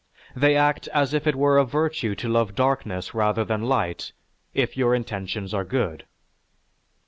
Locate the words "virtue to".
1.63-2.27